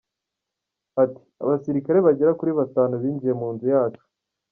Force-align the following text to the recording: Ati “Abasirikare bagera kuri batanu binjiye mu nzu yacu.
Ati 1.03 1.21
“Abasirikare 1.43 1.97
bagera 2.07 2.37
kuri 2.39 2.51
batanu 2.59 2.93
binjiye 3.01 3.33
mu 3.39 3.47
nzu 3.53 3.65
yacu. 3.75 4.03